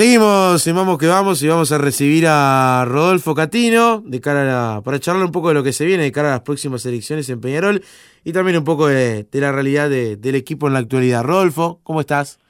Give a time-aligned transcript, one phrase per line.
[0.00, 4.80] Seguimos en Vamos que Vamos y vamos a recibir a Rodolfo Catino de cara a
[4.80, 7.28] para charlar un poco de lo que se viene de cara a las próximas elecciones
[7.28, 7.82] en Peñarol
[8.24, 11.22] y también un poco de, la realidad del equipo en la actualidad.
[11.22, 12.40] Rodolfo, ¿cómo estás?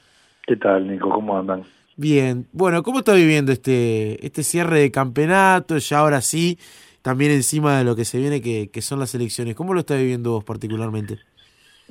[0.46, 1.10] ¿Qué tal, Nico?
[1.10, 1.64] ¿Cómo andan?
[1.96, 2.46] Bien.
[2.52, 5.76] Bueno, ¿cómo está viviendo este, este cierre de campeonato?
[5.78, 6.56] Ya ahora sí,
[7.02, 9.56] también encima de lo que se viene, que, son las elecciones.
[9.56, 11.18] ¿Cómo lo está viviendo vos particularmente?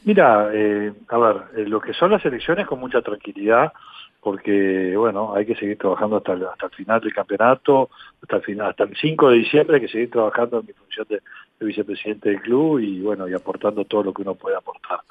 [0.05, 3.73] Mira, eh, a ver, eh, lo que son las elecciones con mucha tranquilidad,
[4.21, 7.89] porque bueno, hay que seguir trabajando hasta el, hasta el final del campeonato,
[8.21, 11.07] hasta el final, hasta el 5 de diciembre hay que seguir trabajando en mi función
[11.09, 11.21] de,
[11.66, 15.02] vicepresidente del club y bueno, y aportando todo lo que uno puede aportar.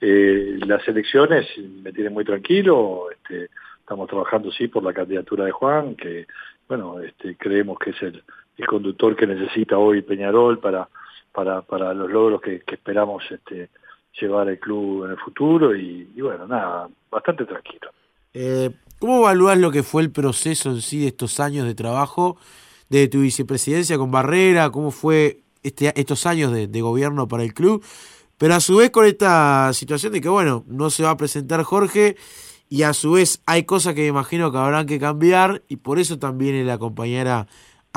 [0.00, 3.48] Eh, las elecciones me tienen muy tranquilo, este,
[3.80, 6.26] estamos trabajando sí por la candidatura de Juan, que
[6.68, 8.22] bueno, este, creemos que es el,
[8.66, 10.88] conductor que necesita hoy Peñarol para,
[11.32, 13.70] para, para los logros que, esperamos este,
[14.20, 17.90] llevar el club en el futuro y bueno, nada, bastante tranquilo.
[18.34, 22.36] Eh, ¿Cómo evalúas lo que fue el proceso en sí de estos años de trabajo
[22.88, 24.70] de tu vicepresidencia con Barrera?
[24.70, 27.84] ¿Cómo fue este, estos años de, gobierno para el club?
[28.38, 31.62] Pero a su vez con esta situación de que, bueno, no se va a presentar
[31.62, 32.16] Jorge
[32.68, 35.98] y a su vez hay cosas que me imagino que habrán que cambiar y por
[35.98, 37.46] eso también el acompañar a,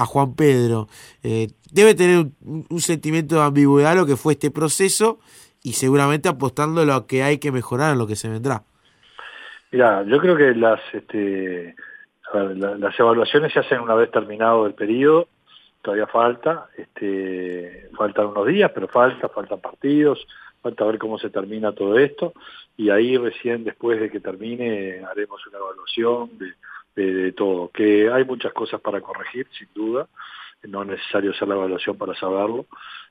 [0.06, 0.88] Juan Pedro.
[1.24, 5.20] Eh, debe tener un, sentimiento de ambigüedad lo que fue este proceso
[5.64, 8.64] y seguramente apostando a lo que hay que mejorar en lo que se vendrá.
[9.72, 11.76] Mira, yo creo que las, este,
[12.34, 15.28] las evaluaciones se hacen una vez terminado el periodo,
[15.82, 20.26] todavía falta, este, faltan unos días, pero falta, faltan partidos,
[20.62, 22.34] falta ver cómo se termina todo esto,
[22.78, 28.24] y ahí recién después de que termine haremos una evaluación de, de, todo, que hay
[28.24, 30.08] muchas cosas para corregir, sin duda,
[30.64, 32.66] no es necesario hacer la evaluación para saberlo,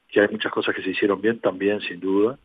[0.08, 2.38] que hay muchas cosas que se hicieron bien también, sin duda,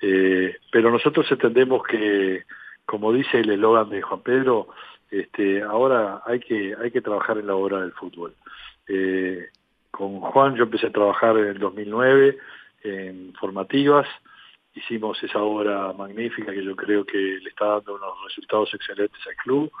[0.00, 2.44] eh, pero nosotros entendemos que
[2.86, 4.68] como dice el eslogan de Juan Pedro,
[5.10, 8.34] este, ahora hay que, hay que trabajar en la obra del fútbol.
[8.88, 9.48] Eh,
[9.90, 12.38] con Juan yo empecé a trabajar en el 2009
[12.82, 14.06] en formativas,
[14.74, 19.36] hicimos esa obra magnífica que yo creo que le está dando unos resultados excelentes al
[19.36, 19.72] club,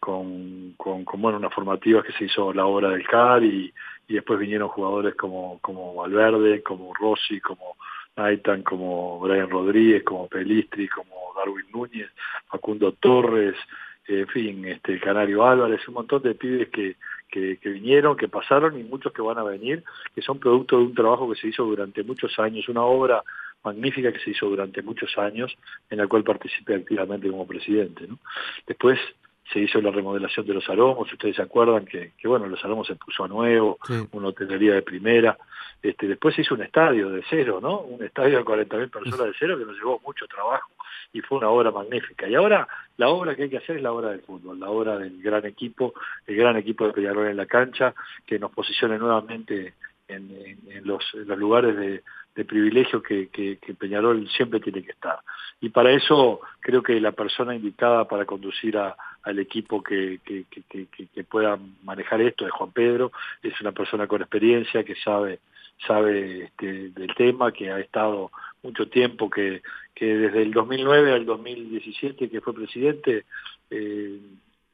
[0.00, 3.72] con, con, bueno, unas formativas que se hizo la obra del CAR y,
[4.08, 7.76] y después vinieron jugadores como, como Valverde, como Rossi, como
[8.20, 12.10] Naitan, como Brian Rodríguez, como Pelistri, como Darwin Núñez,
[12.48, 13.56] Facundo Torres,
[14.06, 16.96] en fin, este Canario Álvarez, un montón de pibes que,
[17.30, 20.94] que, vinieron, que pasaron y muchos que van a venir, que son producto de un
[20.94, 23.22] trabajo que se hizo durante muchos años, una obra
[23.62, 25.56] magnífica que se hizo durante muchos años,
[25.90, 28.08] en la cual participé activamente como presidente.
[28.66, 28.98] Después
[29.52, 32.86] se hizo la remodelación de los aromos, ustedes se acuerdan que, que bueno, los aromos
[32.86, 33.78] se puso a nuevo,
[34.12, 35.36] una hotelería de primera,
[35.82, 37.80] este, después se hizo un estadio de cero, ¿no?
[37.80, 40.70] Un estadio de 40.000 personas de cero que nos llevó mucho trabajo
[41.12, 42.28] y fue una obra magnífica.
[42.28, 44.98] Y ahora la obra que hay que hacer es la obra del fútbol, la obra
[44.98, 45.94] del gran equipo,
[46.26, 47.94] el gran equipo de Peñarol en la cancha,
[48.26, 49.74] que nos posicione nuevamente
[50.08, 52.02] en, los, lugares de,
[52.44, 53.28] privilegio que,
[53.78, 55.18] Peñarol siempre tiene que estar.
[55.60, 58.78] Y para eso creo que la persona indicada para conducir
[59.22, 64.84] al equipo que, que, pueda manejar esto es Juan Pedro, es una persona con experiencia
[64.84, 65.40] que sabe
[65.86, 68.30] sabe este, del tema, que ha estado
[68.62, 69.62] mucho tiempo, que,
[69.94, 73.24] que desde el 2009 al 2017 que fue presidente,
[73.70, 74.18] eh,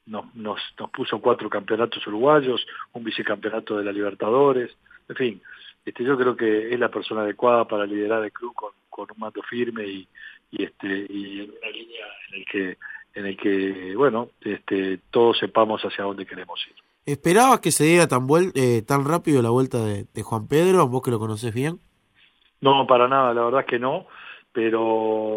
[0.06, 4.76] nos, nos, nos puso cuatro campeonatos uruguayos, un vicecampeonato de la Libertadores,
[5.08, 5.42] en fin,
[5.84, 9.20] este, yo creo que es la persona adecuada para liderar el club con, con un
[9.20, 10.08] mando firme y,
[10.50, 12.78] y este y en una línea en el que
[13.16, 16.76] en el que bueno este todos sepamos hacia dónde queremos ir.
[17.06, 21.12] ¿Esperabas que se diera tan, eh, tan rápido la vuelta de, Juan Pedro, vos que
[21.12, 21.78] lo conocés bien?
[22.60, 24.06] No, para nada, la verdad es que no,
[24.52, 24.82] pero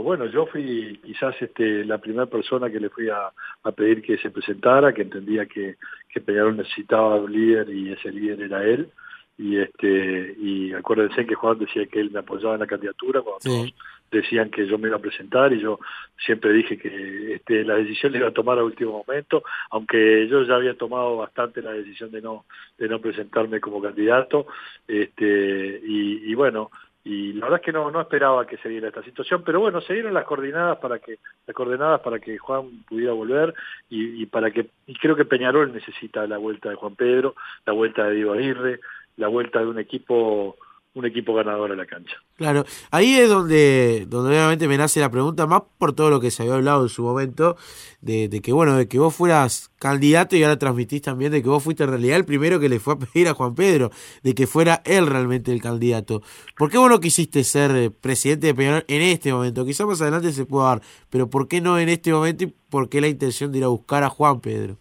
[0.01, 3.31] bueno, yo fui quizás este, la primera persona que le fui a,
[3.75, 5.75] pedir que se presentara, que entendía que,
[6.11, 8.89] que Peñarol necesitaba un líder y ese líder era él.
[9.37, 13.71] Y este y acuérdense que Juan decía que él me apoyaba en la candidatura cuando
[14.11, 15.79] decían que yo me iba a presentar y yo
[16.17, 20.43] siempre dije que este, la decisión la iba a tomar a último momento, aunque yo
[20.43, 22.45] ya había tomado bastante la decisión de no
[22.77, 24.47] de no presentarme como candidato
[24.87, 26.71] este y, bueno
[27.03, 29.81] y la verdad es que no no esperaba que se diera esta situación pero bueno
[29.81, 33.53] se dieron las coordinadas para que las coordenadas para que Juan pudiera volver
[33.89, 37.35] y, y para que y creo que Peñarol necesita la vuelta de Juan Pedro
[37.65, 38.79] la vuelta de Diego Aguirre
[39.17, 40.57] la vuelta de un equipo
[40.99, 42.17] un equipo ganador a la cancha.
[42.35, 46.31] Claro, ahí es donde, donde obviamente me nace la pregunta, más por todo lo que
[46.31, 47.57] se había hablado en su momento,
[48.01, 51.63] de, que bueno, de que vos fueras candidato y ahora transmitís también de que vos
[51.63, 53.91] fuiste en realidad el primero que le fue a pedir a Juan Pedro,
[54.23, 56.21] de que fuera él realmente el candidato.
[56.57, 59.65] ¿Por qué vos no quisiste ser eh, presidente de Peñarol en este momento?
[59.65, 62.89] Quizás más adelante se pueda dar, pero ¿por qué no en este momento y por
[62.89, 64.77] qué la intención de ir a buscar a Juan Pedro?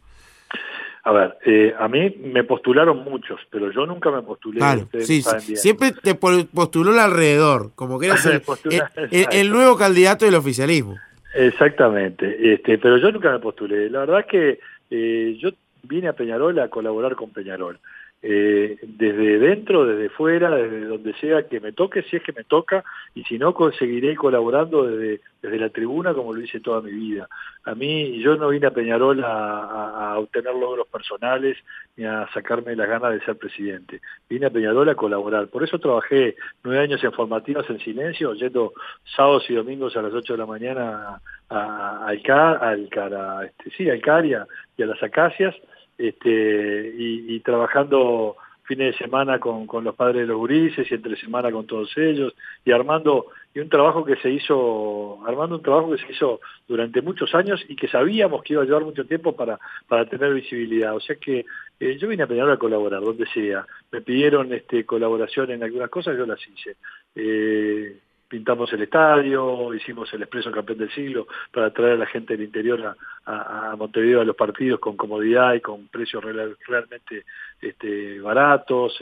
[1.09, 4.59] A ver, eh, a mí me postularon muchos, pero yo nunca me postulé.
[4.59, 5.23] Claro, sí,
[5.55, 8.27] siempre te postuló el alrededor, como que eras
[9.11, 10.97] el, nuevo candidato del oficialismo.
[11.35, 13.89] Exactamente, este, pero yo nunca me postulé.
[13.89, 14.61] La verdad es que
[14.91, 15.49] eh, yo
[15.83, 17.79] vine a Peñarol a colaborar con Peñarol
[18.21, 22.43] eh, desde dentro, desde fuera, desde donde sea que me toque, si es que me
[22.43, 22.85] toca,
[23.15, 27.29] y si no, conseguiré colaborando desde, desde la tribuna como lo hice toda mi vida.
[27.65, 31.57] A mí, yo no vine a Peñarol a, a, obtener logros personales
[31.97, 34.01] ni a sacarme las ganas de ser presidente.
[34.29, 35.47] Vine a Peñarol a colaborar.
[35.47, 36.35] Por eso trabajé
[36.65, 38.73] nueve años en formativas en silencio, yendo
[39.17, 43.93] sábados y domingos a las ocho de la mañana a, a, a, este, sí, a
[43.93, 44.47] Alcaria
[44.77, 45.55] y a las Acacias,
[45.97, 51.17] este, y, trabajando fines de semana con, con, los padres de los gurises y entre
[51.17, 52.35] semana con todos ellos
[52.65, 57.01] y armando y un trabajo que se hizo armando un trabajo que se hizo durante
[57.01, 59.59] muchos años y que sabíamos que iba a llevar mucho tiempo para
[59.89, 60.95] para tener visibilidad.
[60.95, 61.47] O sea que
[61.81, 63.67] eh, yo vine a pedir a colaborar donde sea.
[63.91, 66.77] Me pidieron este colaboración en algunas cosas yo las hice.
[67.15, 67.97] Eh,
[68.29, 72.47] pintamos el estadio, hicimos el expreso campeón del siglo para traer a la gente del
[72.47, 72.95] interior
[73.25, 77.25] a, Montevideo a los partidos con comodidad y con precios realmente
[77.61, 78.99] este, baratos,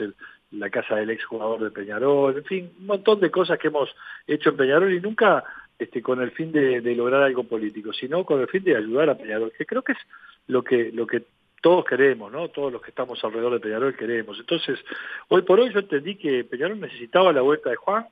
[0.51, 3.93] la casa del ex jugador de Peñarol, en fin, un montón de cosas que hemos
[4.25, 5.43] hecho en Peñarol y nunca
[5.77, 9.17] este, con el fin de, lograr algo político, sino con el fin de ayudar a
[9.17, 9.99] Peñarol, que creo que es
[10.47, 11.23] lo que, lo que
[11.61, 12.49] todos queremos, ¿no?
[12.49, 14.39] Todos los que estamos alrededor de Peñarol queremos.
[14.39, 14.79] Entonces,
[15.27, 18.07] hoy por hoy yo entendí que Peñarol necesitaba la vuelta de Juan,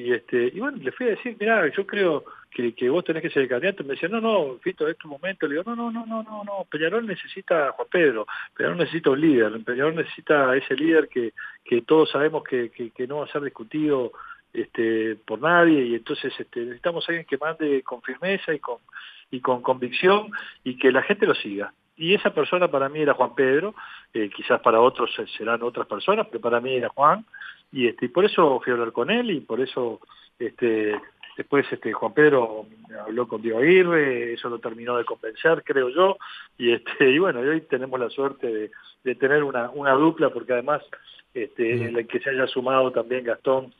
[0.00, 3.30] y este y bueno, le fui a decir, mira, yo creo que, vos tenés que
[3.30, 3.84] ser el candidato.
[3.84, 5.46] Me decía, no, no, Fito, en este momento.
[5.46, 6.66] Le digo, no, no, no, no, no, no.
[6.70, 8.26] Peñarol necesita a Juan Pedro.
[8.56, 9.64] Peñarol necesita un líder.
[9.64, 11.32] Peñarol necesita ese líder que,
[11.64, 14.12] que todos sabemos que, que, no va a ser discutido
[14.52, 15.84] este, por nadie.
[15.86, 18.78] Y entonces este, necesitamos a alguien que mande con firmeza y con,
[19.30, 20.30] y con convicción
[20.64, 21.72] y que la gente lo siga.
[21.96, 23.74] Y esa persona para mí era Juan Pedro,
[24.14, 27.26] eh, quizás para otros serán otras personas, pero para mí era Juan
[27.72, 30.00] y este y por eso fui a hablar con él y por eso
[30.38, 31.00] este
[31.36, 32.66] después este Juan Pedro
[33.00, 36.16] habló con Diego Aguirre eso lo terminó de convencer creo yo
[36.58, 38.70] y este y bueno hoy tenemos la suerte
[39.04, 40.82] de, tener una, una dupla porque además
[41.32, 43.72] este el que se haya sumado también Gastón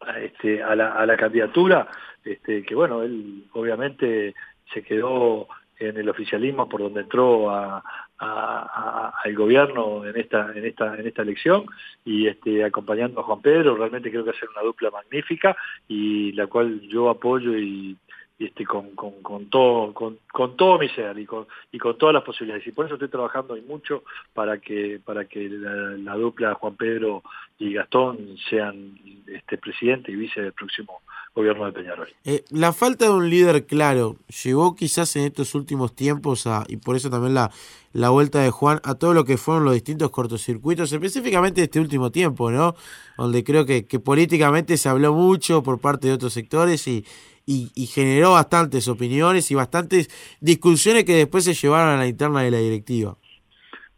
[0.00, 1.88] a, este a la, a la candidatura
[2.24, 4.34] este que bueno él obviamente
[4.72, 5.48] se quedó
[5.88, 7.82] en el oficialismo por donde entró a,
[8.22, 11.66] al gobierno en esta en esta en esta elección
[12.04, 13.76] y este acompañando a Juan Pedro.
[13.76, 15.56] Realmente creo que hacer una dupla magnífica
[15.88, 17.96] y la cual yo apoyo y,
[18.38, 22.14] este con, con, con todo con, con, todo mi ser y con y con todas
[22.14, 26.54] las posibilidades y por eso estoy trabajando y mucho para que para que la, dupla
[26.54, 27.22] Juan Pedro
[27.58, 31.00] y Gastón sean este presidente y vice del próximo
[31.34, 32.08] gobierno de Peñarol.
[32.24, 36.76] Eh, la falta de un líder claro llevó quizás en estos últimos tiempos a, y
[36.76, 37.50] por eso también la,
[37.92, 42.10] la vuelta de Juan a todo lo que fueron los distintos cortocircuitos, específicamente este último
[42.10, 42.74] tiempo, ¿no?
[43.16, 47.04] Donde creo que, que políticamente se habló mucho por parte de otros sectores y,
[47.46, 50.08] y, generó bastantes opiniones y bastantes
[50.40, 53.16] discusiones que después se llevaron a la interna de la directiva.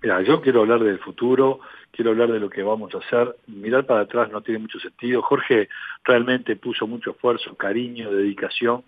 [0.03, 1.61] Mira, yo quiero hablar del futuro,
[1.91, 3.37] quiero hablar de lo que vamos a hacer.
[3.47, 5.23] Mirar para atrás no tiene mucho sentido.
[5.23, 5.69] Jorge
[6.05, 8.85] realmente puso mucho esfuerzo, cariño, dedicación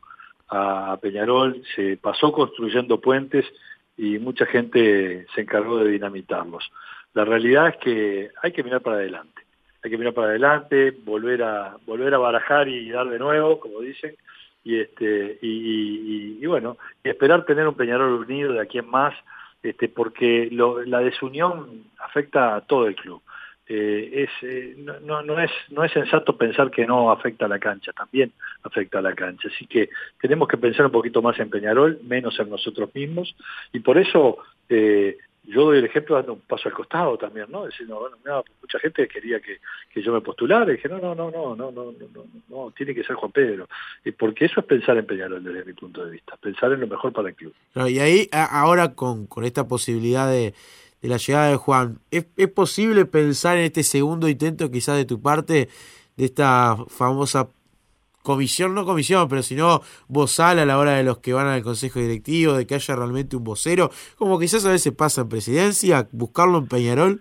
[0.48, 3.44] a Peñarol, se pasó construyendo puentes
[3.96, 6.70] y mucha gente se encargó de dinamitarlos.
[7.14, 9.42] La realidad es que hay que mirar para adelante.
[9.82, 13.80] Hay que mirar para adelante, volver a volver a barajar y dar de nuevo, como
[13.80, 14.16] dicen,
[14.66, 19.14] y este y, bueno, y esperar tener un Peñarol unido de aquí en más
[19.62, 23.22] este, porque la desunión afecta a todo el club.
[23.68, 27.58] Eh, es, eh, no, no, es, no es sensato pensar que no afecta a la
[27.58, 28.32] cancha, también
[28.64, 29.48] afecta a la cancha.
[29.54, 29.88] Así que
[30.20, 33.36] tenemos que pensar un poquito más en Peñarol, menos en nosotros mismos,
[33.72, 37.66] y por eso eh, yo doy el ejemplo dando un paso al costado también, ¿no?
[37.66, 39.58] Diciendo, bueno, mucha gente quería que,
[39.92, 42.94] que, yo me postulara, y dije, no, no, no, no, no, no, no, no, tiene
[42.94, 43.68] que ser Juan Pedro.
[44.18, 47.12] Porque eso es pensar en Peñarol desde mi punto de vista, pensar en lo mejor
[47.12, 47.54] para el club.
[47.74, 50.54] y ahí, ahora con, con esta posibilidad de,
[51.02, 55.04] de la llegada de Juan, ¿es, ¿es posible pensar en este segundo intento quizás de
[55.04, 55.68] tu parte
[56.16, 57.48] de esta famosa
[58.26, 62.00] comisión, no comisión, pero sino vozal a la hora de los que van al consejo
[62.00, 66.58] directivo, de que haya realmente un vocero, como quizás a veces pasa en presidencia, buscarlo
[66.58, 67.20] en Peñarol?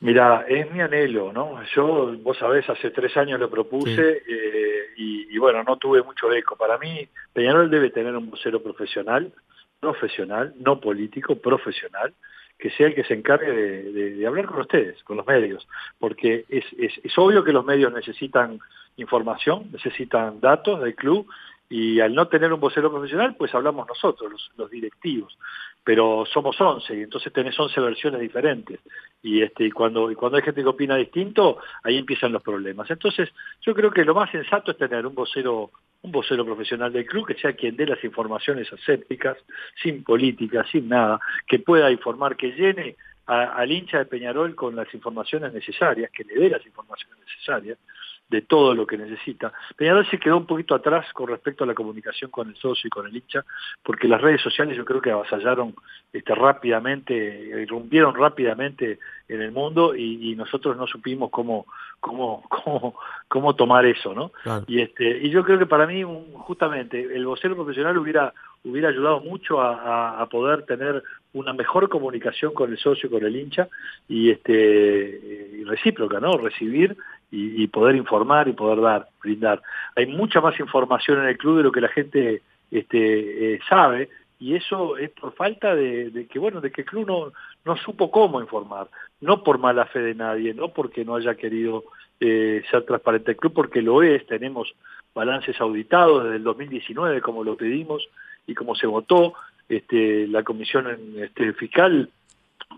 [0.00, 1.58] Mira, es mi anhelo, ¿no?
[1.74, 6.54] Yo, vos sabés, hace tres años lo propuse eh, y, bueno, no tuve mucho eco.
[6.54, 9.32] Para mí, Peñarol debe tener un vocero profesional,
[9.80, 12.12] profesional, no político, profesional,
[12.58, 16.64] que sea el que se encargue de, hablar con ustedes, con los medios, porque es,
[16.78, 18.58] es, es obvio que los medios necesitan
[18.96, 21.26] información, necesitan datos del club
[21.68, 25.36] y al no tener un vocero profesional, pues hablamos nosotros, los, directivos.
[25.82, 28.80] pero somos 11 y entonces tenés 11 versiones diferentes
[29.22, 32.90] y este y cuando y cuando hay gente que opina distinto ahí empiezan los problemas
[32.90, 33.30] entonces
[33.62, 35.70] yo creo que lo más sensato es tener un vocero
[36.02, 39.38] un vocero profesional del club que sea quien dé las informaciones asépticas
[39.82, 42.96] sin política sin nada que pueda informar que llene
[43.26, 47.78] al hincha de Peñarol con las informaciones necesarias que le dé las informaciones necesarias
[48.28, 49.52] de todo lo que necesita.
[49.76, 52.90] Peñarol se quedó un poquito atrás con respecto a la comunicación con el socio y
[52.90, 53.44] con el hincha,
[53.82, 55.74] porque las redes sociales yo creo que avasallaron
[56.12, 57.14] este, rápidamente,
[57.62, 61.66] irrumpieron rápidamente en el mundo y, nosotros no supimos cómo,
[62.00, 64.32] cómo, cómo, cómo tomar eso, ¿no?
[64.66, 66.02] Y, este, y yo creo que para mí,
[66.34, 68.34] justamente, el vocero profesional hubiera
[68.66, 71.02] hubiera ayudado mucho a, poder tener
[71.32, 73.68] una mejor comunicación con el socio, con el hincha
[74.08, 76.36] y este y recíproca, ¿no?
[76.36, 76.96] Recibir
[77.30, 79.60] y, poder informar y poder dar, brindar.
[79.96, 84.08] Hay mucha más información en el club de lo que la gente este, eh, sabe
[84.38, 87.32] y eso es por falta de, que bueno de que el club no,
[87.64, 88.88] no supo cómo informar.
[89.20, 91.84] No por mala fe de nadie no porque no haya querido
[92.20, 94.26] eh, ser transparente el club porque lo es.
[94.26, 94.74] Tenemos
[95.14, 98.06] balances auditados desde el 2019 como lo pedimos
[98.46, 99.34] y como se votó.
[99.68, 102.10] Este, la comisión este, fiscal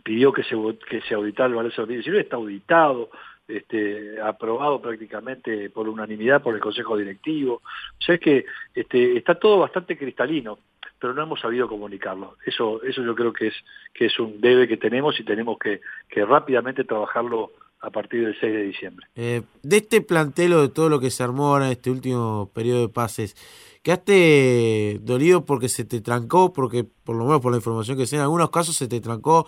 [0.05, 0.57] pidió que se
[0.89, 3.11] que se auditara el balance 2019 está auditado
[3.49, 7.55] este, aprobado prácticamente por unanimidad por el Consejo Directivo.
[7.55, 10.59] O sea, es que este, está todo bastante cristalino,
[11.01, 12.37] pero no hemos sabido comunicarlo.
[12.45, 13.55] Eso, eso yo creo que es,
[13.95, 18.39] que es un debe que tenemos y tenemos que, que rápidamente trabajarlo a partir del
[18.39, 19.07] 6 de diciembre.
[19.15, 22.83] Eh, de este plantelo, de todo lo que se armó ahora en este último periodo
[22.83, 23.37] de pases,
[23.89, 26.53] ¿quedaste dolido porque se te trancó?
[26.53, 29.47] Porque, por lo menos por la información que sé, en algunos casos se te trancó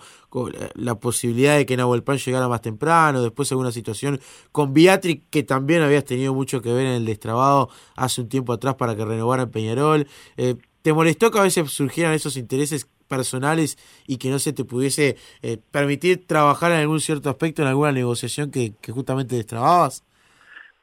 [0.73, 4.19] la posibilidad de que Nahuel Pan llegara más temprano, después alguna situación
[4.51, 8.51] con Beatriz, que también habías tenido mucho que ver en el destrabado hace un tiempo
[8.51, 10.07] atrás para que renovara en Peñarol.
[10.37, 14.65] Eh, ¿Te molestó que a veces surgieran esos intereses personales y que no se te
[14.65, 20.03] pudiese eh, permitir trabajar en algún cierto aspecto, en alguna negociación que, justamente destrababas?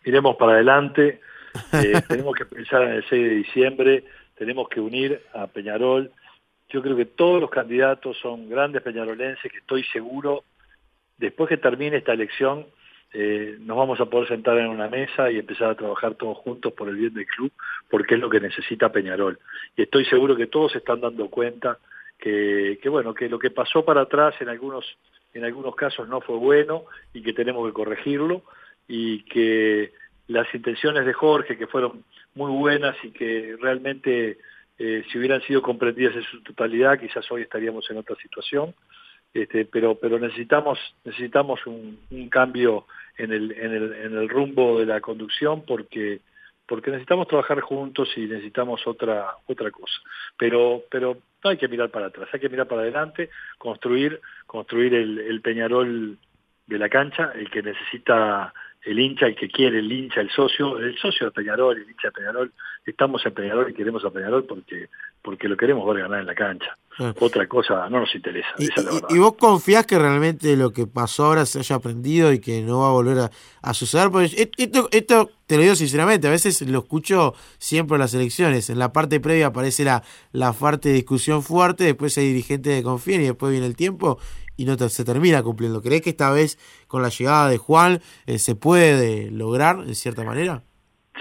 [0.04, 1.20] Iremos para adelante,
[1.72, 4.04] eh, tenemos que pensar en el 6 de diciembre,
[4.36, 6.10] tenemos que unir a Peñarol.
[6.68, 10.44] Yo creo que todos los candidatos son grandes peñarolenses que estoy seguro,
[11.16, 12.66] después que termine esta elección,
[13.12, 16.72] eh, nos vamos a poder sentar en una mesa y empezar a trabajar todos juntos
[16.74, 17.50] por el bien del club,
[17.88, 19.38] porque es lo que necesita Peñarol.
[19.76, 21.78] Y estoy seguro que todos se están dando cuenta
[22.18, 24.84] que, bueno, que lo que pasó para atrás en algunos,
[25.32, 26.84] en algunos casos no fue bueno
[27.14, 28.42] y que tenemos que corregirlo
[28.86, 29.92] y que
[30.28, 32.04] las intenciones de Jorge, que fueron
[32.34, 34.38] muy buenas y que realmente
[34.78, 38.74] eh, si hubieran sido comprendidas en su totalidad, quizás hoy estaríamos en otra situación.
[39.34, 42.86] Este, pero pero necesitamos necesitamos un, un cambio
[43.18, 46.20] en el, en el en el rumbo de la conducción porque
[46.66, 50.00] porque necesitamos trabajar juntos y necesitamos otra otra cosa.
[50.38, 54.94] Pero pero no hay que mirar para atrás, hay que mirar para adelante, construir construir
[54.94, 56.16] el, el Peñarol
[56.66, 58.54] de la cancha, el que necesita
[58.84, 62.08] el hincha, el que quiere, el hincha, el socio, el socio de Peñarol, el hincha
[62.08, 62.52] de Peñarol,
[62.86, 64.88] estamos en Peñarol y queremos a Peñarol porque,
[65.22, 66.76] porque lo queremos ver ganar en la cancha.
[66.98, 67.14] Ah.
[67.20, 68.48] Otra cosa no nos interesa.
[69.08, 72.80] Y, vos confías que realmente lo que pasó ahora se haya aprendido y que no
[72.80, 73.30] va a volver
[73.62, 74.10] a, suceder?
[74.10, 78.68] Porque esto, esto te lo digo sinceramente, a veces lo escucho siempre en las elecciones.
[78.70, 82.82] En la parte previa aparece la, la parte de discusión fuerte, después hay dirigentes que
[82.82, 84.18] confían y después viene el tiempo
[84.58, 85.80] y no se termina cumpliendo.
[85.80, 90.24] ¿Crees que esta vez con la llegada de Juan eh, se puede lograr en cierta
[90.24, 90.62] manera?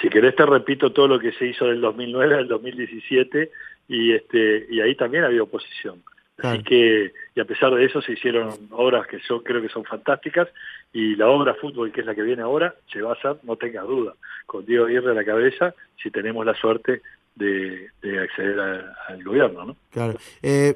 [0.02, 3.52] Si querés te repito todo lo que se hizo del 2009 al 2017
[3.88, 6.04] y este y ahí también había oposición.
[6.40, 9.84] Así que, y a pesar de eso se hicieron obras que yo creo que son
[9.86, 10.48] fantásticas
[10.94, 13.56] y la obra fútbol, que es la que viene ahora, se va a hacer, no
[13.56, 14.14] tenga duda,
[14.46, 17.02] con Diego Aguirre a la cabeza, si tenemos la suerte
[17.38, 17.90] de,
[18.22, 19.76] acceder al gobierno, ¿no?
[19.92, 20.18] Claro.
[20.44, 20.76] Eh,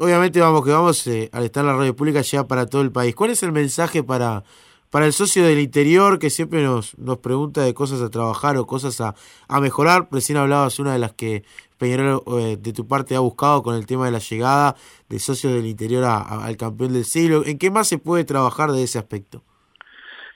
[0.00, 3.14] obviamente vamos que vamos eh, al estar la radio pública ya para todo el país.
[3.14, 4.42] ¿Cuál es el mensaje para,
[4.90, 8.66] para el socio del interior que siempre nos, nos pregunta de cosas a trabajar o
[8.66, 10.08] cosas a, mejorar?
[10.10, 11.42] Recién hablabas una de las que
[11.78, 14.74] Peñarol eh, de tu parte ha buscado con el tema de la llegada
[15.08, 17.44] de socios del interior al campeón del siglo.
[17.44, 19.42] ¿En qué más se puede trabajar de ese aspecto?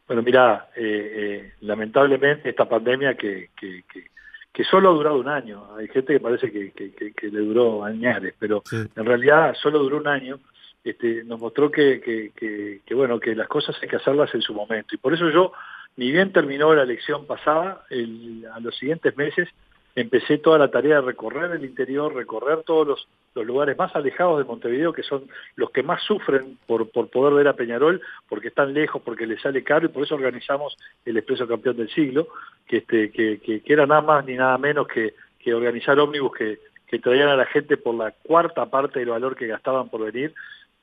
[0.06, 4.13] Bueno, mira, eh, lamentablemente esta pandemia que, que, que
[4.54, 5.66] que solo ha durado un año.
[5.76, 10.06] Hay gente que parece que, que, le duró años, pero en realidad solo duró un
[10.06, 10.38] año.
[10.84, 14.94] Este, nos mostró que, que, bueno que las cosas hay que hacerlas en su momento.
[14.94, 15.52] Y por eso yo,
[15.96, 19.48] ni bien terminó la elección pasada, el, a los siguientes meses
[19.94, 23.08] empecé toda la tarea de recorrer el interior, recorrer todos los,
[23.46, 25.24] lugares más alejados de Montevideo, que son
[25.56, 29.64] los que más sufren por, poder ver a Peñarol, porque están lejos, porque les sale
[29.64, 32.28] caro, y por eso organizamos el Expreso Campeón del Siglo,
[32.66, 36.58] que, este, que, que, era nada más ni nada menos que, que organizar ómnibus que,
[36.86, 40.32] que traían a la gente por la cuarta parte del valor que gastaban por venir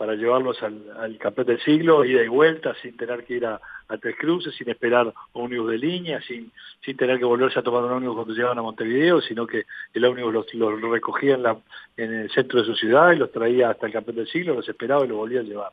[0.01, 3.61] para llevarlos al, campeón del siglo, ida y vuelta, sin tener que ir a,
[4.01, 6.51] Tres Cruces, sin esperar ómnibus de línea, sin,
[6.83, 10.03] sin tener que volverse a tomar un ómnibus cuando llegaban a Montevideo, sino que el
[10.03, 11.55] ómnibus los, los recogía en, la,
[11.97, 14.67] en el centro de su ciudad y los traía hasta el campeón del siglo, los
[14.67, 15.71] esperaba y los volvía a llevar.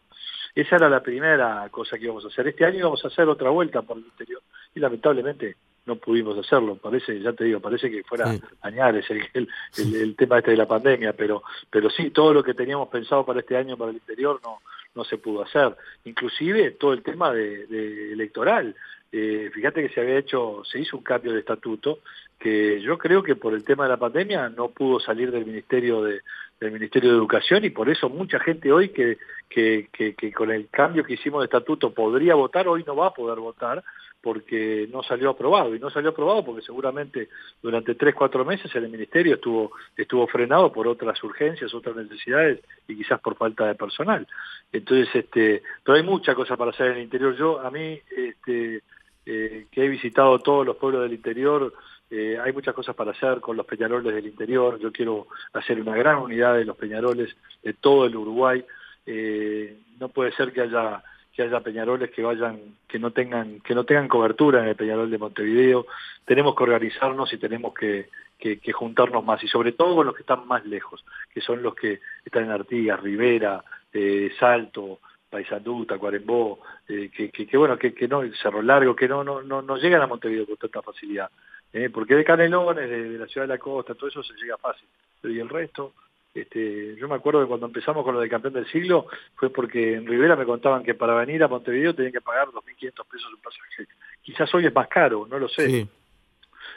[0.54, 2.48] Esa era la primera cosa que íbamos a hacer.
[2.48, 4.42] Este año íbamos a hacer otra vuelta por el interior
[4.74, 5.56] y lamentablemente
[5.88, 6.76] no pudimos hacerlo.
[6.76, 11.14] Parece, ya te digo, parece que fuera añares el, el, tema este de la pandemia,
[11.14, 14.58] pero, pero sí, todo lo que teníamos pensado para este año para el interior no,
[14.94, 15.74] no se pudo hacer.
[16.04, 18.76] Inclusive todo el tema de, electoral.
[19.10, 22.00] Eh, fíjate que se había hecho, se hizo un cambio de estatuto
[22.38, 26.02] que yo creo que por el tema de la pandemia no pudo salir del Ministerio
[26.02, 26.20] de,
[26.60, 29.16] del Ministerio de Educación y por eso mucha gente hoy que,
[29.48, 33.06] que, que, que con el cambio que hicimos de estatuto podría votar, hoy no va
[33.06, 33.82] a poder votar
[34.20, 37.28] porque no salió aprobado y no salió aprobado porque seguramente
[37.62, 42.96] durante tres cuatro meses el ministerio estuvo estuvo frenado por otras urgencias otras necesidades y
[42.96, 44.26] quizás por falta de personal.
[44.72, 47.36] Entonces este pero hay mucha cosa para hacer en el interior.
[47.36, 48.82] Yo a mí este
[49.24, 51.72] eh, que he visitado todos los pueblos del interior
[52.10, 54.78] eh, hay muchas cosas para hacer con los peñaroles del interior.
[54.78, 58.64] Yo quiero hacer una gran unidad de los peñaroles de todo el Uruguay.
[59.06, 61.02] Eh, no puede ser que haya
[61.38, 65.08] que haya peñaroles que vayan, que no tengan, que no tengan cobertura en el Peñarol
[65.08, 65.86] de Montevideo.
[66.24, 70.22] Tenemos que organizarnos y tenemos que, que, juntarnos más, y sobre todo con los que
[70.22, 74.98] están más lejos, que son los que están en Artigas, Rivera, eh, Salto,
[75.30, 79.62] Paysandú, Tacuarembó, eh, que, que, bueno, que, que no, Cerro Largo, que no, no, no,
[79.62, 81.30] no llegan a Montevideo con tanta facilidad.
[81.72, 84.56] Eh, porque de Canelones, de, de, la ciudad de la costa, todo eso se llega
[84.56, 84.88] fácil.
[85.20, 85.92] Pero y el resto,
[86.40, 89.94] este, yo me acuerdo que cuando empezamos con lo de campeón del siglo fue porque
[89.94, 93.40] en Rivera me contaban que para venir a Montevideo tenían que pagar 2.500 pesos un
[93.40, 93.86] pasaje.
[94.22, 95.86] Quizás hoy es más caro, no lo sé.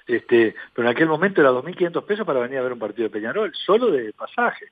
[0.07, 3.13] Este, pero en aquel momento era 2.500 pesos para venir a ver un partido de
[3.13, 4.65] Peñarol, solo de pasaje.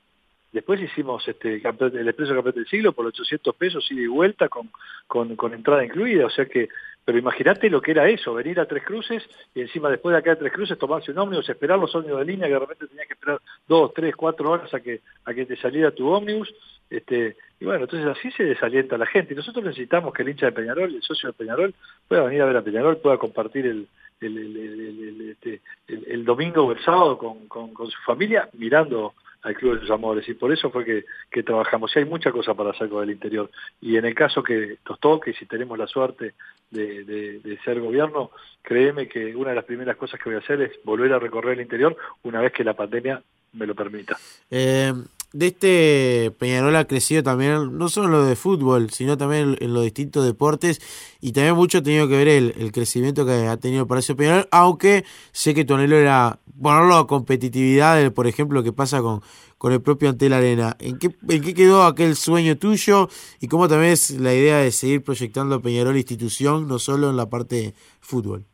[0.52, 4.72] Después hicimos este el expreso campeón del siglo por 800 pesos ida y vuelta con,
[5.06, 6.70] con, con entrada incluida, o sea que
[7.10, 10.34] pero imagínate lo que era eso, venir a Tres Cruces y encima después de acá
[10.34, 13.08] a Tres Cruces tomarse un ómnibus, esperar los ómnibus de línea, que de repente tenías
[13.08, 16.54] que esperar dos, tres, cuatro horas a que, a que te saliera tu ómnibus.
[16.88, 19.34] Este, y bueno, entonces así se desalienta la gente.
[19.34, 21.74] Y nosotros necesitamos que el hincha de Peñarol, el socio de Peñarol,
[22.08, 23.88] pueda venir a ver a Peñarol, pueda compartir el,
[24.22, 29.76] el, el, este, el domingo o el sábado con, con su familia mirando al Club
[29.76, 31.92] de sus Amores y por eso fue que, que trabajamos.
[31.96, 33.50] Y hay mucha cosa para hacer con el interior.
[33.82, 36.34] Y en el caso que nos toque, si tenemos la suerte
[36.72, 40.62] de, de, ser gobierno, créeme que una de las primeras cosas que voy a hacer
[40.62, 43.22] es volver a recorrer el interior una vez que la pandemia
[43.54, 44.18] me lo permita.
[44.52, 44.94] Eh,
[45.34, 49.74] de este Peñarol ha crecido también, no solo en lo de fútbol, sino también en
[49.74, 50.82] los distintos deportes,
[51.22, 54.48] y también mucho ha tenido que ver el, crecimiento que ha tenido para ese Peñarol,
[54.52, 59.22] aunque sé que tu anhelo era ponerlo a competitividad, por ejemplo, que pasa con,
[59.58, 60.76] con el propio Antel Arena.
[60.80, 63.08] ¿En qué, ¿En qué quedó aquel sueño tuyo
[63.40, 67.30] y cómo también es la idea de seguir proyectando Peñarol institución, no solo en la
[67.30, 68.46] parte fútbol?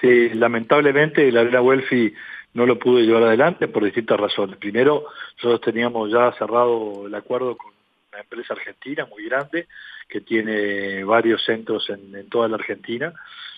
[0.00, 2.12] Sí, lamentablemente la Arena Welfi
[2.54, 4.56] no lo pude llevar adelante por distintas razones.
[4.56, 7.72] Primero, nosotros teníamos ya cerrado el acuerdo con
[8.12, 9.68] una empresa argentina muy grande
[10.08, 13.12] que tiene varios centros en, toda la Argentina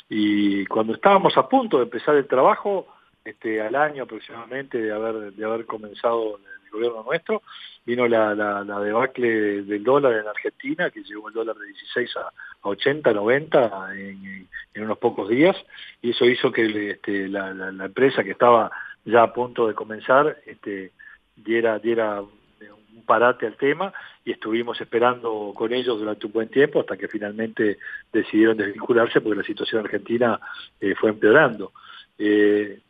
[0.08, 2.86] y cuando estábamos a punto de empezar el trabajo,
[3.24, 6.38] este, al año aproximadamente de haber, de haber comenzado
[6.74, 7.42] gobierno nuestro,
[7.84, 12.16] vino la, la, la debacle del dólar en Argentina, que llegó el dólar de 16
[12.16, 12.30] a,
[12.62, 15.56] 80, 90 en, unos pocos días,
[16.02, 18.70] y eso hizo que este, la, la, empresa que estaba
[19.04, 20.92] ya a punto de comenzar este,
[21.36, 23.92] diera, diera un parate al tema
[24.24, 27.78] y estuvimos esperando con ellos durante un buen tiempo hasta que finalmente
[28.12, 30.40] decidieron desvincularse porque la situación argentina
[30.80, 31.72] eh, fue empeorando.
[32.18, 32.80] Eh,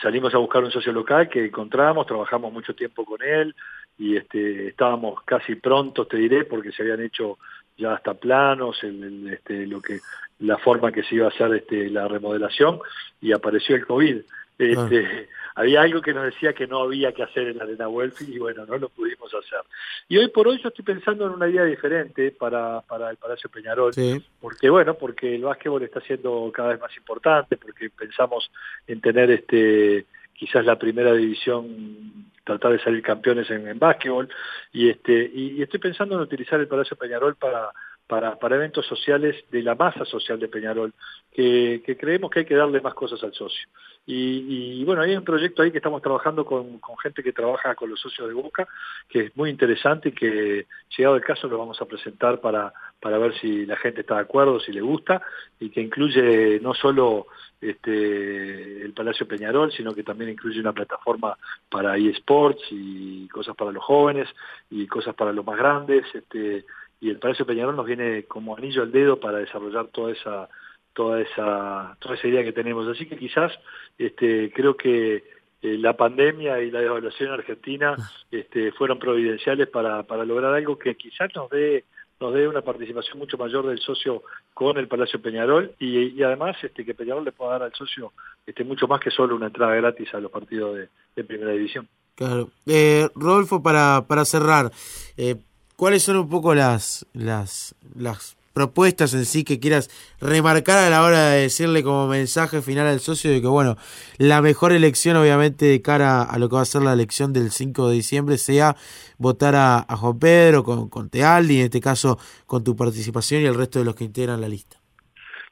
[0.00, 3.54] salimos a buscar un socio local que encontramos, trabajamos mucho tiempo con él
[3.98, 7.38] y este, estábamos casi prontos, te diré, porque se habían hecho
[7.76, 10.00] ya hasta planos, el, este, lo que,
[10.40, 12.80] la forma que se iba a hacer este, la remodelación
[13.20, 14.16] y apareció el COVID.
[14.58, 18.24] Este, había algo que nos decía que no había que hacer en la Arena Welfi
[18.34, 19.60] y bueno, no lo pudimos hacer.
[20.08, 23.50] Y hoy por hoy yo estoy pensando en una idea diferente para, para el Palacio
[23.50, 23.92] Peñarol,
[24.40, 28.50] porque bueno, porque el básquetbol está siendo cada vez más importante, porque pensamos
[28.86, 34.28] en tener este quizás la primera división tratar de salir campeones en, en básquetbol
[34.72, 37.70] y este y, estoy pensando en utilizar el Palacio Peñarol para
[38.06, 40.92] para, para eventos sociales de la masa social de Peñarol,
[41.32, 43.68] que, creemos que hay que darle más cosas al socio.
[44.04, 48.00] Y, bueno, hay un proyecto ahí que estamos trabajando con, gente que trabaja con los
[48.00, 48.66] socios de Boca,
[49.08, 53.18] que es muy interesante y que, llegado el caso, lo vamos a presentar para, para
[53.18, 55.22] ver si la gente está de acuerdo, si le gusta,
[55.60, 57.28] y que incluye no solo
[57.62, 61.38] este, el Palacio Peñarol, sino que también incluye una plataforma
[61.70, 64.28] para eSports y cosas para los jóvenes
[64.68, 66.04] y cosas para los más grandes.
[66.12, 66.64] Este,
[67.02, 70.48] y el Palacio Peñarol nos viene como anillo al dedo para desarrollar toda esa
[70.94, 72.86] toda esa toda esa idea que tenemos.
[72.86, 73.52] Así que quizás
[73.98, 77.96] este, creo que eh, la pandemia y la devaluación en Argentina
[78.30, 81.84] este, fueron providenciales para, para lograr algo que quizás nos dé
[82.20, 84.22] nos dé una participación mucho mayor del socio
[84.54, 88.12] con el Palacio Peñarol y, además este, que Peñarol le pueda dar al socio
[88.46, 90.76] este, mucho más que solo una entrada gratis a los partidos
[91.16, 91.88] de, Primera División.
[92.14, 92.50] Claro.
[92.66, 94.70] Eh, Rodolfo, para, para cerrar,
[95.16, 95.34] eh,
[95.82, 99.90] ¿cuáles son un poco las, las, las propuestas en sí que quieras
[100.20, 103.74] remarcar a la hora de decirle como mensaje final al socio de que, bueno,
[104.16, 107.50] la mejor elección obviamente de cara a lo que va a ser la elección del
[107.50, 108.76] 5 de diciembre sea
[109.18, 112.16] votar a, Juan Pedro con, con Tealdi, en este caso
[112.46, 114.76] con tu participación y el resto de los que integran la lista?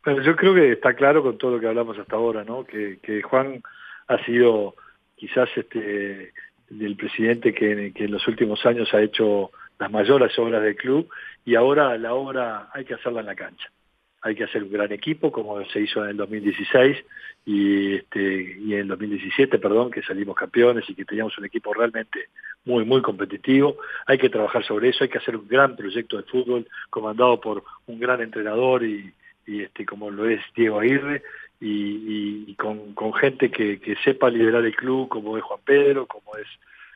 [0.05, 2.63] Bueno, yo creo que está claro con todo lo que hablamos hasta ahora, ¿no?
[2.63, 3.65] Que, que Juan
[4.07, 4.77] ha sido
[5.17, 6.33] quizás este
[6.71, 11.09] el presidente que, que en los últimos años ha hecho las mayores obras del club
[11.45, 13.69] y ahora la obra hay que hacerla en la cancha.
[14.23, 16.99] Hay que hacer un gran equipo como se hizo en el 2016
[17.47, 21.73] y, este, y en el 2017, perdón, que salimos campeones y que teníamos un equipo
[21.73, 22.29] realmente
[22.67, 23.79] muy, muy competitivo.
[24.07, 27.65] Hay que trabajar sobre eso, hay que hacer un gran proyecto de fútbol comandado por
[27.87, 29.11] un gran entrenador y,
[29.47, 31.23] y este, como lo es Diego Aguirre
[31.59, 36.47] y, con, gente que, que sepa liderar el club como es Juan Pedro, como es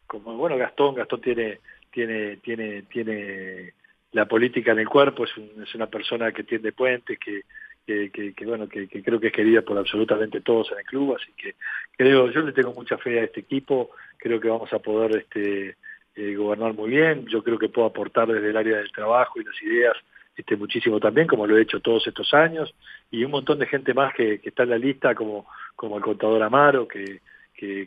[0.06, 1.60] como bueno Gastón, Gastón tiene
[1.94, 3.72] tiene, tiene, tiene
[4.12, 5.30] la política en el cuerpo, es,
[5.62, 7.42] es una persona que tiende puentes, que,
[7.86, 11.54] que, bueno, que, creo que es querida por absolutamente todos en el club, así que
[11.96, 15.76] creo, yo le tengo mucha fe a este equipo, creo que vamos a poder este,
[16.16, 19.44] eh, gobernar muy bien, yo creo que puedo aportar desde el área del trabajo y
[19.44, 19.96] las ideas
[20.36, 22.74] este, muchísimo también, como lo he hecho todos estos años,
[23.10, 26.02] y un montón de gente más que, que está en la lista, como, como el
[26.02, 27.20] contador Amaro, que,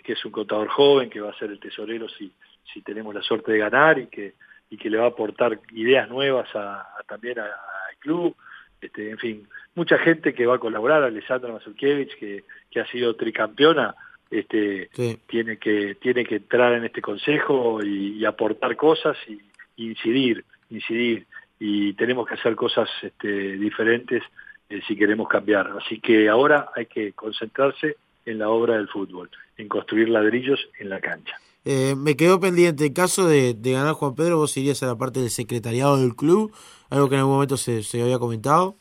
[0.04, 2.32] que, es un contador joven, que va a ser el tesorero si,
[2.72, 4.34] si tenemos la suerte de ganar y que,
[4.70, 7.52] y que le va a aportar ideas nuevas a, también al
[8.00, 8.36] club.
[8.80, 13.16] Este, en fin, mucha gente que va a colaborar, Alessandra Mazurkiewicz, que, que ha sido
[13.16, 13.96] tricampeona,
[14.30, 14.90] este,
[15.28, 19.40] tiene, que, tiene que entrar en este consejo y, aportar cosas y,
[19.78, 21.26] incidir, incidir.
[21.60, 24.22] Y tenemos que hacer cosas este, diferentes
[24.70, 25.72] eh, si queremos cambiar.
[25.78, 30.90] Así que ahora hay que concentrarse en la obra del fútbol, en construir ladrillos en
[30.90, 31.36] la cancha.
[31.66, 35.20] Eh, me quedó pendiente, en caso de, ganar Juan Pedro, vos irías a la parte
[35.20, 36.54] del secretariado del club,
[36.90, 38.76] algo que en algún momento se, había comentado.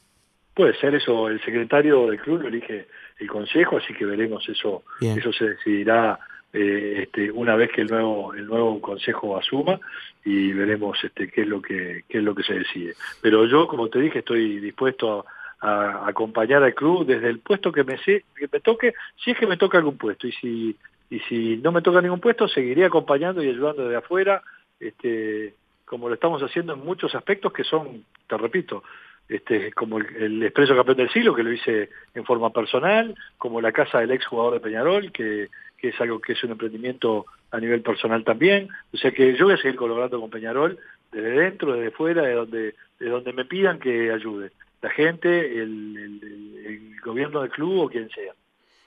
[0.54, 2.86] Puede ser eso, el secretario del club lo elige
[3.18, 6.18] el consejo, así que veremos eso, eso se decidirá
[6.52, 9.78] eh, este, una vez que el nuevo el nuevo consejo asuma
[10.24, 12.94] y veremos este, qué es lo que qué es lo que se decide.
[13.20, 15.24] Pero yo, como te dije, estoy dispuesto a,
[15.60, 19.46] a acompañar al club desde el puesto que me que me toque, si es que
[19.46, 20.76] me toca algún puesto y si
[21.10, 24.42] y si no me toca ningún puesto, seguiré acompañando y ayudando desde afuera,
[24.80, 28.82] este, como lo estamos haciendo en muchos aspectos que son, te repito,
[29.28, 33.72] este, como el, expreso campeón del siglo, que lo hice en forma personal, como la
[33.72, 37.60] casa del ex jugador de Peñarol, que, que es algo que es un emprendimiento a
[37.60, 38.68] nivel personal también.
[38.92, 40.78] O sea que yo voy a seguir colaborando con Peñarol
[41.12, 44.50] desde dentro, desde fuera, de donde, de donde me pidan que ayude.
[44.86, 48.32] La gente, el, gobierno del club o quien sea.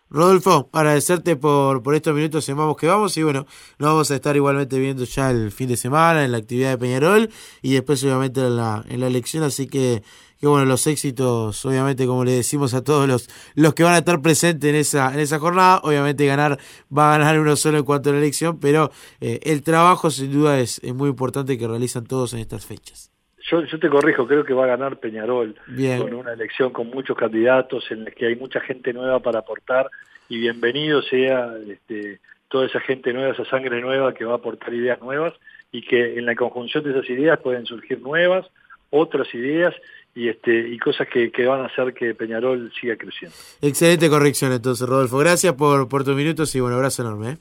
[0.10, 3.46] Rodolfo, agradecerte por, por estos minutos en Vamos que Vamos y bueno,
[3.80, 6.78] nos vamos a estar igualmente viendo ya el fin de semana en la actividad de
[6.78, 7.30] Peñarol
[7.62, 10.02] y después obviamente en la, en la elección, así que,
[10.40, 13.98] que bueno, los éxitos, obviamente como le decimos a todos los, los que van a
[13.98, 16.60] estar presentes en esa, en esa jornada, obviamente ganar
[16.98, 20.32] va a ganar uno solo en cuanto a la elección, pero eh, el trabajo sin
[20.32, 23.09] duda es, es muy importante que realizan todos en estas fechas.
[23.50, 25.56] Yo, yo, te corrijo, creo que va a ganar Peñarol
[25.98, 29.90] con una elección con muchos candidatos en la que hay mucha gente nueva para aportar
[30.28, 34.74] y bienvenido sea este, toda esa gente nueva, esa sangre nueva que va a aportar
[34.74, 35.34] ideas nuevas
[35.72, 38.46] y que en la conjunción de esas ideas pueden surgir nuevas,
[38.90, 39.74] otras ideas
[40.16, 43.36] y este y cosas que, que van a hacer que Peñarol siga creciendo.
[43.62, 45.18] Excelente corrección entonces, Rodolfo.
[45.18, 47.32] Gracias por, por tus minutos y un abrazo enorme.
[47.32, 47.38] ¿eh?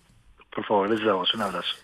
[0.55, 1.77] Por favor, les damos un abrazo.